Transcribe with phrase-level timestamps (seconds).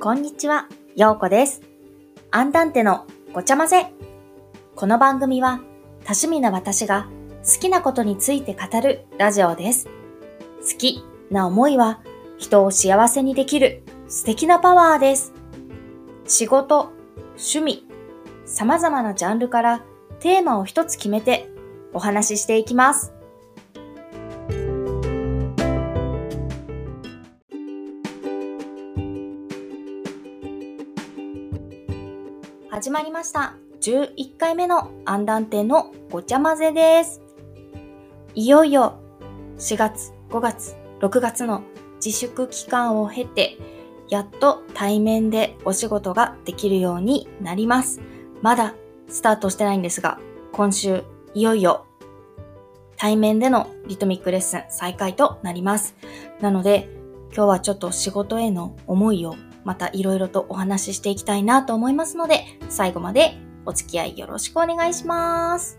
[0.00, 1.60] こんにちは、ようこです。
[2.30, 3.92] アンダンテのごちゃ混ぜ。
[4.76, 5.58] この番組は
[6.04, 7.08] 多趣味な私が
[7.44, 9.88] 好きなことについて語るラジオです。
[10.60, 12.00] 好きな思いは
[12.38, 15.32] 人を幸せにできる素敵なパワーです。
[16.28, 16.92] 仕事、
[17.30, 17.84] 趣味、
[18.46, 19.82] 様々なジャンルから
[20.20, 21.50] テーマを一つ決めて
[21.92, 23.17] お話ししていきます。
[32.78, 33.56] 始まりました。
[33.80, 37.20] 11回目のアンダンテのごちゃ混ぜです。
[38.36, 39.00] いよいよ
[39.58, 41.64] 4月、5月、6月の
[41.96, 43.58] 自粛期間を経て、
[44.08, 48.00] やっと対面でお仕事ができるようになります。
[48.42, 48.76] まだ
[49.08, 50.20] スタートしてないんですが、
[50.52, 51.02] 今週
[51.34, 51.84] いよいよ
[52.96, 55.96] 対面でのリトミックレッスン再開となります。
[56.40, 56.88] なので、
[57.34, 59.34] 今日はちょっと仕事への思いを
[59.68, 65.78] またいろいろとお話ししていきたいなと思いますので、最後までお付き合いよろしくお願いします。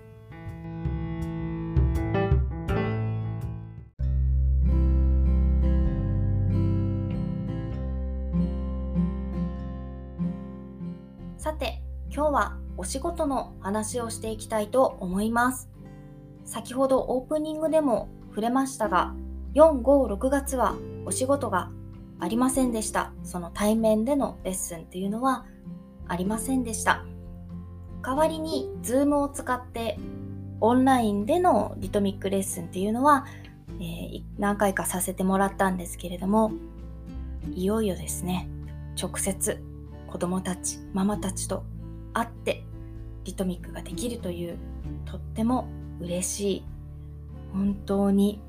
[11.39, 11.81] さて、
[12.13, 15.67] 今日はお仕事の話をしていきたいと思います。
[16.45, 19.15] 先ほどオープニングでも触れましたが、
[19.55, 20.75] 4、5、6月は
[21.07, 21.71] お仕事が
[22.19, 23.13] ありませんでした。
[23.23, 25.45] その対面でのレッスンっていうのは
[26.07, 27.05] ありませんでした。
[28.01, 29.97] 代わりに Zoom を使って
[30.61, 33.25] オンラインでのリトミックレッスンっていうのは、
[33.79, 36.53] えー何回かさせてもらったんですけれども、
[37.53, 38.47] いよいよですね、
[38.99, 39.61] 直接
[40.07, 41.63] 子供たち、ママたちと
[42.13, 42.63] 会って
[43.25, 44.57] リトミックができるという
[45.05, 45.67] とっても
[45.99, 46.65] 嬉しい、
[47.51, 48.41] 本当に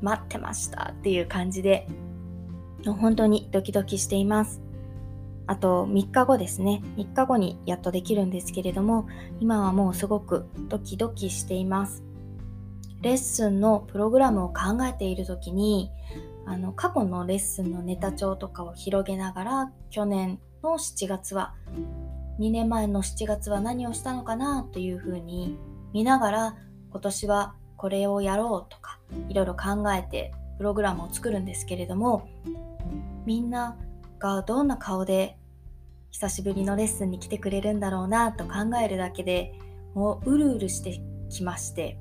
[0.00, 1.88] 待ってましたっていう感じで
[2.94, 4.60] 本当にドキドキしています。
[5.46, 6.82] あと3日後ですね。
[6.96, 9.06] 3日後にやっとできるんですけれども、
[9.40, 12.02] 今はもうすごくドキドキしています。
[13.02, 15.90] レッスンのプログラムを考えている時に、
[16.46, 21.54] あの過去のレッスンのネタ帳とかを広げながら、去年の7月は、
[22.40, 25.56] 2年前の7月は何をしたのかなというふうに
[25.92, 26.56] 見ながら、
[26.90, 28.98] 今年はこれをやろうとか、
[29.28, 32.28] いろいろ考えてプログラムを作るんですけれども、
[33.24, 33.76] みんな
[34.18, 35.36] がどんな顔で
[36.10, 39.52] 久しぶりのレッスンに来てくれるんだろうなと考えるだけで
[39.94, 41.98] もううるうるしてきまして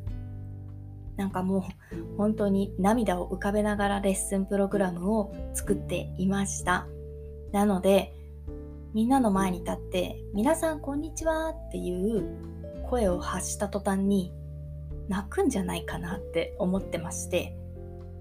[1.17, 6.87] なんかもう本当に涙を浮かべながらレッスンプログラムを作っていました。
[7.51, 8.13] なので
[8.93, 12.37] みんなの前に立って「皆さんこんにちは」っていう
[12.89, 14.33] 声を発した途端に
[15.07, 17.57] 泣くんじゃないかなって思ってまして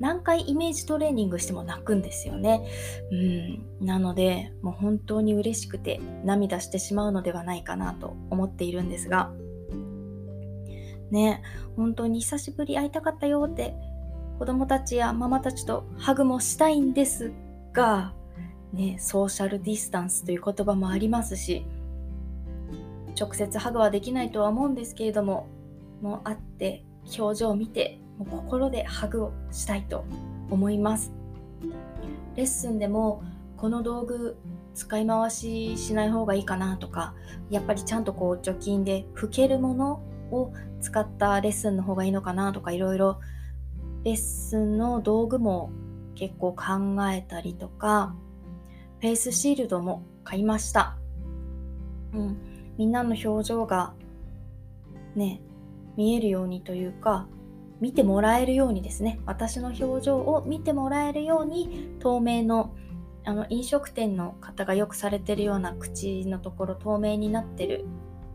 [0.00, 2.66] 何回イメージトレーニングしても泣くんですよね。
[3.10, 3.86] うん。
[3.86, 9.32] なので、もう本当に嬉しくて涙してしまうのではないかなと思っているんですが、
[11.10, 11.42] ね、
[11.76, 13.74] 本当に久しぶり会いたかったよって
[14.38, 17.32] 子供たちやママたちとハグもしたいんです
[17.72, 18.14] が、
[18.72, 21.64] ね、ソーシャルディスタンスという言葉もありますし、
[23.18, 25.46] 直接ハグはできないとは思うんですけれども、
[26.02, 26.84] もう会って
[27.16, 30.04] 表情を見てもう心でハグをしたいと
[30.50, 31.12] 思います。
[32.36, 33.22] レッスンでも
[33.56, 34.36] この道具
[34.74, 37.14] 使い回ししない方がいいかなとか、
[37.50, 43.20] やっぱりちゃんとこう除菌で拭けるものを使ったレッスンの方がいいのかなとかいろいろ
[44.02, 45.70] レッスンの道具も
[46.14, 48.14] 結構考えたりとか、
[49.00, 50.96] フェイスシールドも買いました。
[52.12, 52.36] うん、
[52.76, 53.94] みんなの表情が
[55.14, 55.40] ね、
[55.96, 57.26] 見えるようにというか、
[57.84, 59.20] 見てもらえるようにですね。
[59.26, 62.74] 私の表情を見てもらえるように透明の
[63.26, 67.84] あの飲食店の方がよくされてるような口のところ透明になってる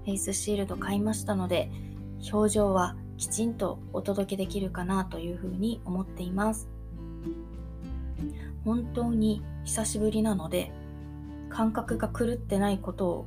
[0.06, 1.72] フェイスシールド買いましたので
[2.32, 6.70] 表情はきちんとお届けできるかなというふうに思っています。
[8.64, 10.72] 本当に久しぶりなので
[11.50, 13.26] 感覚が狂ってないことを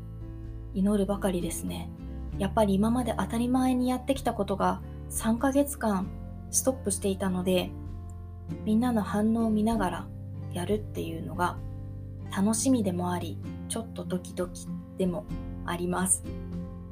[0.73, 1.91] 祈るばかりですね。
[2.39, 4.81] やっぱり今まで当たり前にやってきたことが
[5.13, 6.09] 3ヶ月間
[6.51, 7.71] ストップしていたので
[8.65, 10.07] みんなの反応を見ながら
[10.53, 11.59] やるっていうのが
[12.35, 13.39] 楽しみでもあり
[13.69, 14.67] ちょっとドキドキ
[14.97, 15.27] でも
[15.67, 16.25] あります。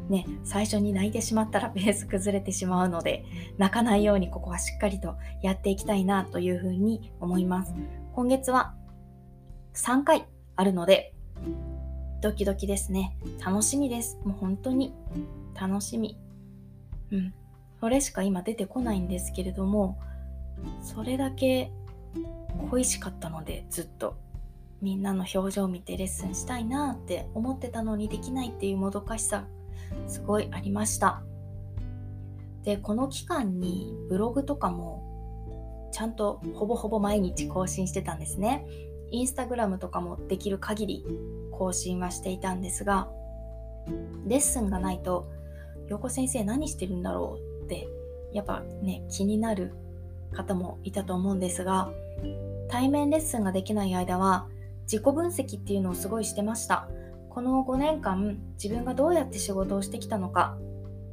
[0.08, 3.25] ね最初に泣いてしまったら ベース崩れてしまうので
[3.58, 7.75] 泣かないようにここはしっかりとやっていきたいなというふうに思います。
[8.12, 8.75] 今月は
[9.75, 10.26] 3回
[10.56, 11.14] あるので
[12.20, 13.16] ドキドキですね。
[13.44, 14.19] 楽しみです。
[14.25, 14.94] もう本当に
[15.55, 16.19] 楽しみ。
[17.12, 17.34] うん。
[17.81, 19.99] それしか今出てこないんですけれども
[20.82, 21.73] それだけ
[22.71, 24.17] 恋しかったのでずっと。
[24.82, 29.44] みんなの表情を見てレッスンしたいなって思ってたのにできないっていうもどかしさ
[30.06, 31.23] すごいありました。
[32.62, 38.65] でこの期間にブログとかもちゃんとほぼほぼ毎日更新してたんですね。
[39.11, 41.05] インスタグラムとかもできる限り
[41.53, 43.11] 更新はしていたんですが
[44.26, 45.31] レッスンがないと
[45.88, 47.50] 陽子先生何してるんだろう？
[47.70, 47.88] って
[48.32, 49.72] やっぱね気になる
[50.32, 51.90] 方もいたと思うんですが
[52.69, 54.49] 対面レッスンができない間は
[54.82, 56.88] 自己分析っていうのをすごいしてました。
[57.28, 60.58] この5年間自分がどうやって仕事をしてきたのか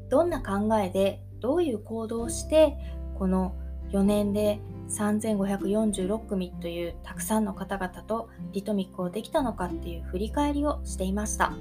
[0.10, 2.76] どんな考えでどういう行動をして
[3.20, 3.54] この
[3.92, 11.54] 4年で3546組というたくさんの方々とリトミックをできたのかっていう振り返りをしていました。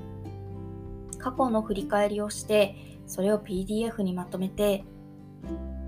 [1.18, 2.76] 過去の振り返りをして
[3.06, 4.84] それを PDF にまとめて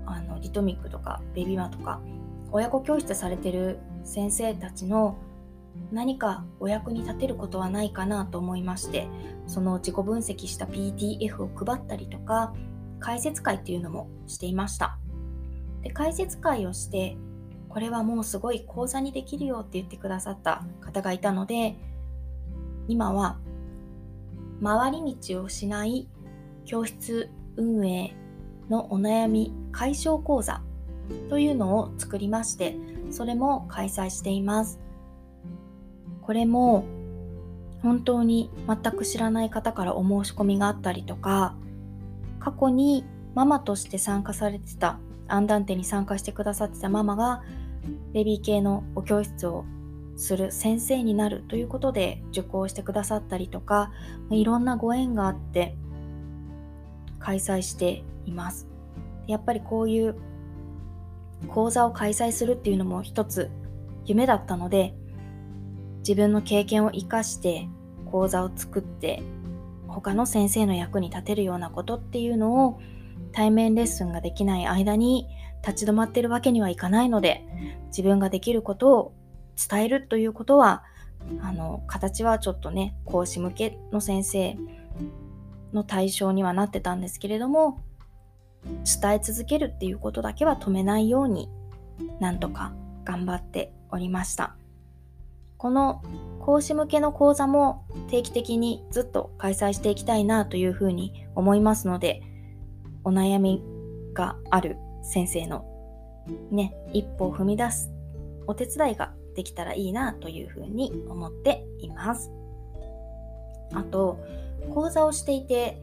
[0.05, 2.01] あのリトミックとかベビーマとか
[2.51, 5.17] 親子教室されてる先生たちの
[5.91, 9.07] 何かお役に立てることはないかなと思いまして
[9.47, 12.53] その自己分析した PDF を配ったりとか
[12.99, 14.97] 解説会っていうのもしていました。
[15.81, 17.17] で解説会をして
[17.69, 21.75] これはもうすごい講座にできるよって言ってくださった方がいたので
[22.87, 23.37] 今は
[24.61, 26.09] 回り道をしない
[26.69, 28.13] 教室運営
[28.69, 30.61] のお悩み解消講座
[31.27, 32.75] というのを作りまして
[33.09, 34.79] それも開催しています。
[36.21, 36.85] これも
[37.81, 41.55] 本当に全く知らない方からお申し込みがあったりとか
[42.39, 47.41] 過去にママとして参加されてたアンダンテに参加してくださってたママが
[48.13, 49.65] ベビー系のお教室を
[50.17, 53.91] する先生になるということで受講してくださったりとか
[54.29, 55.75] いろんなご縁があって
[57.19, 58.67] 開催しています。
[59.27, 60.15] やっぱりこういう
[61.47, 63.49] 講座を開催するっていうのも一つ
[64.05, 64.93] 夢だったので
[65.99, 67.67] 自分の経験を生かして
[68.05, 69.21] 講座を作って
[69.87, 72.79] 他の先生の役に立てるようなことっていうのを
[73.31, 75.27] 対面レッスンができない間に
[75.65, 77.45] 立ち止まってるわけにはいかないので
[77.87, 79.13] 自分ができることを
[79.69, 80.83] 伝えるということは
[81.41, 84.57] あの形はちょっとね講師向けの先生
[85.73, 87.79] の対象にはなってたんですけれども
[88.63, 91.49] 伝え続けるっていうことだけは止めないように
[92.19, 92.73] なんとか
[93.05, 94.55] 頑張っておりました。
[95.57, 96.01] この
[96.39, 102.21] 講師向けの講座も定期的にずっと開催していきたいなというふうに思いますので
[103.03, 103.61] お悩み
[104.13, 105.65] がある先生の
[106.49, 107.91] ね一歩を踏み出す
[108.47, 112.31] お手伝いができたらいいなというふうに思っています。
[113.73, 114.19] あと
[114.73, 115.81] 講座をしていて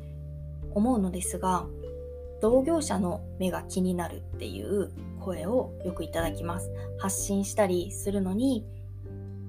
[0.74, 1.66] 思うのですが
[2.40, 4.90] 同業者の目が気になるっていう
[5.20, 6.70] 声をよくいただきます。
[6.98, 8.64] 発信したりするのに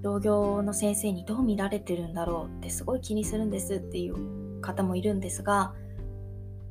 [0.02, 5.74] 同業の先生にどう見られてるんだろうってすごい気にするんですっていう方もいるんですが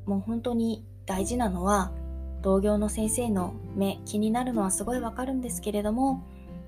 [0.06, 1.92] もう本当に大事なのは
[2.42, 6.24] 同業の先生の目気になるのはすごいわかるんですけれども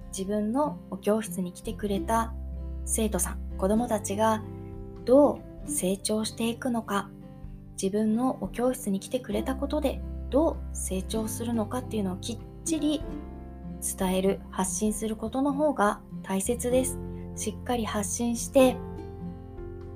[0.08, 2.32] 自分のお教室に来てくれた
[2.84, 4.42] 生徒さん子どもたちが
[5.04, 7.08] どう成長していくのか
[7.80, 10.00] 自分のお教室に来てくれたことで
[10.30, 13.02] どう成長するのかっていうのをきっちり
[13.98, 16.98] 伝える発信することの方が大切です。
[17.36, 18.76] しっかり発信して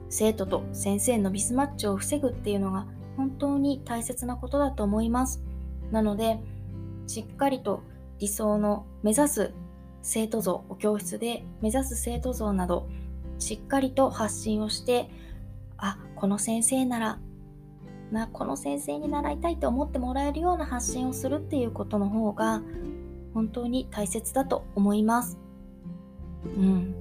[0.09, 2.87] 生徒と先生のミスマッチを防ぐっていうのが
[3.17, 5.43] 本当に大切なことだと思います。
[5.91, 6.39] なので
[7.09, 7.83] しっかりと
[8.21, 9.53] 理想の目指す
[10.03, 12.89] 生徒像お教室で目指す生徒像など
[13.39, 15.11] しっかりと発信をして
[15.83, 17.19] あこの先生なら
[18.13, 22.63] なこの先生に習いたいと思ってもらえるような発信をするっていうことの方が
[23.35, 25.39] 本当に大切だと思います。
[26.45, 26.95] うん。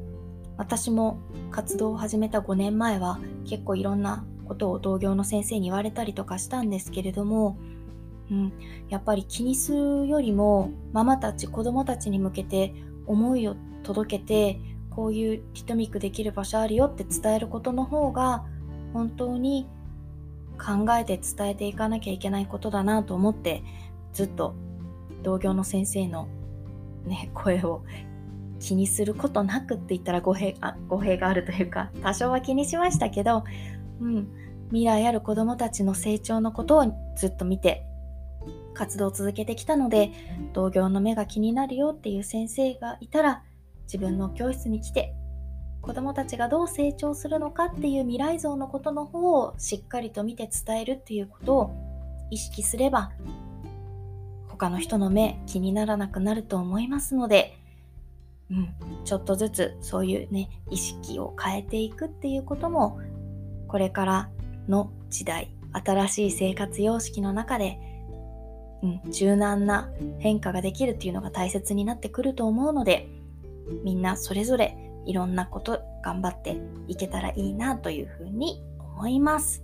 [0.58, 1.20] 私も
[1.52, 7.58] 活動を始めた5年前は結構いろんなことを同業の先生に言われたりとかしたんですけれども、
[8.32, 8.54] うん、
[8.90, 12.74] やっぱり気にするよりもママたち子供たちに向けて
[13.06, 14.60] 思いを届けて
[14.90, 18.46] こういうリトミックできる場所あるよって伝えることの方が
[18.94, 19.68] 本当に
[20.58, 23.64] 考えて伝えていかなきゃいけないことだなと思って
[24.14, 24.56] ずっと
[25.24, 26.28] 同業の先生の、
[27.06, 27.84] ね、声を
[28.60, 33.44] 気にすることなくって言ったら語弊あ語弊があるというか多少は気にしましたけど、
[34.00, 34.28] うん、
[34.70, 36.86] 未来ある子どもたちの成長のことを
[37.18, 37.84] ずっと見て
[38.74, 40.12] 活動を続けてきたので
[40.54, 43.44] 同業の目が気になるよっていう先生がいたら
[43.84, 45.14] 自分の教室に来て
[45.82, 53.12] 子どもたちがどう成長するのかっていう未来像のことの方をしっかりと見て伝えるっていうことを意識すれば
[54.48, 57.58] 他の人の目気にならなくなると思いますので
[58.52, 58.70] うん、
[59.06, 63.00] ちょっとずつそういうね、意識を変えていくっていうことも、
[63.68, 64.30] これから
[64.68, 67.80] の時代、新しい生活様式の中で、
[68.84, 73.08] うん、柔軟な変化ができるっていうのが大切になってくると思うので、
[73.86, 79.64] みんなそれぞれいろんなこと頑張っていけたらいいなというふうに思います。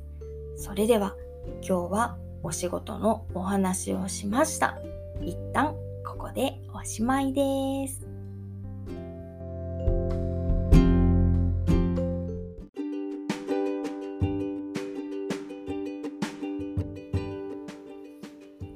[0.56, 1.16] それでは
[1.62, 4.80] 今日はお仕事のお話をしました。
[5.22, 5.76] 一旦
[6.06, 8.08] ここでおしまいです。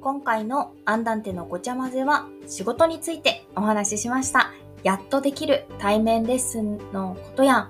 [0.01, 4.51] 今回のアンダンテのごちゃ混ぜは仕事についてお話ししました。
[4.83, 7.69] やっとできる対面レッスンのことや、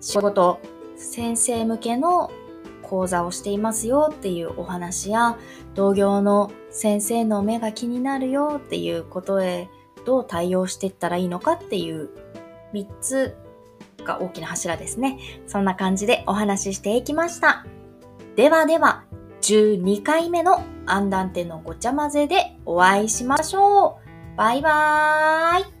[0.00, 0.60] 仕事、
[0.96, 2.30] 先生向けの
[2.82, 5.38] 講座をしていますよっていうお話や、
[5.74, 9.68] 同業の先生の目が気になるよっていうことへ
[10.04, 12.10] どう対応していったらいいのかっていう
[12.72, 13.36] 3つ
[14.04, 15.18] が大きな柱ですね。
[15.46, 17.66] そんな感じでお話ししていきました。
[18.36, 19.04] ではでは、
[19.42, 23.98] 12回目のアンダンテのごちゃ混ぜでお会いしましょ
[24.34, 24.36] う。
[24.36, 25.77] バイバーイ。